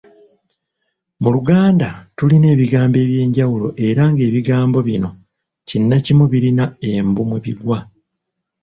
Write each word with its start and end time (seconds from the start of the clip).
Mu 1.21 1.29
Luganda 1.35 1.89
tulina 2.15 2.47
ebigambo 2.55 2.95
eby'enjawulo 3.05 3.67
era 3.87 4.03
ng'ebigambo 4.11 4.77
bino 4.87 5.09
kinnakimu 5.67 6.23
birina 6.31 6.65
embu 6.91 7.21
mwe 7.29 7.39
bigwa 7.45 7.79